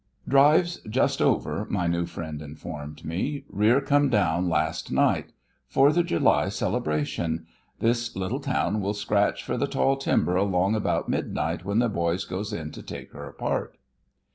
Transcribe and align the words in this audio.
"Drive's 0.27 0.79
just 0.89 1.21
over," 1.21 1.67
my 1.69 1.85
new 1.85 2.07
friend 2.07 2.41
informed 2.41 3.05
me. 3.05 3.45
"Rear 3.47 3.79
come 3.79 4.09
down 4.09 4.49
last 4.49 4.91
night. 4.91 5.31
Fourther 5.69 6.01
July 6.03 6.49
celebration. 6.49 7.45
This 7.77 8.15
little 8.15 8.39
town 8.39 8.81
will 8.81 8.95
scratch 8.95 9.43
fer 9.43 9.59
th' 9.59 9.69
tall 9.69 9.97
timber 9.97 10.35
along 10.35 10.73
about 10.73 11.07
midnight 11.07 11.63
when 11.65 11.77
the 11.77 11.87
boys 11.87 12.25
goes 12.25 12.51
in 12.51 12.71
to 12.71 12.81
take 12.81 13.11
her 13.11 13.25
apart." 13.27 13.77